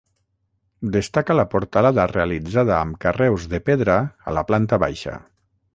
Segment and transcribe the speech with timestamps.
[0.95, 5.21] Destaca la portalada realitzada amb carreus de pedra a la planta baixa.